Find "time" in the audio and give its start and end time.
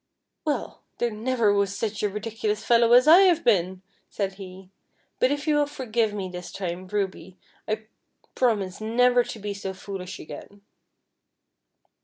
6.51-6.87